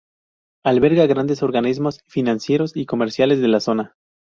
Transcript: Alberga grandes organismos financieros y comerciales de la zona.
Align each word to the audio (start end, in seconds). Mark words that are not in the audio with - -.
Alberga 0.65 1.05
grandes 1.05 1.43
organismos 1.43 1.99
financieros 2.07 2.75
y 2.75 2.87
comerciales 2.87 3.39
de 3.39 3.47
la 3.49 3.59
zona. 3.59 3.95